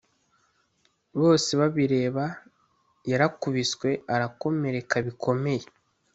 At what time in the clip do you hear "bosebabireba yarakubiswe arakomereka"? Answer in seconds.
1.19-4.95